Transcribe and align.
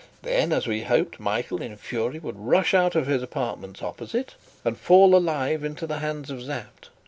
Then, 0.23 0.51
as 0.51 0.65
we 0.65 0.81
hoped, 0.81 1.19
Michael, 1.19 1.61
in 1.61 1.77
fury, 1.77 2.17
would 2.17 2.35
rush 2.35 2.73
out 2.73 2.95
of 2.95 3.05
his 3.05 3.21
apartments 3.21 3.83
opposite, 3.83 4.33
and 4.65 4.75
fall 4.75 5.15
alive 5.15 5.63
into 5.63 5.85
the 5.85 5.99
hands 5.99 6.31
of 6.31 6.41
Sapt. 6.41 6.89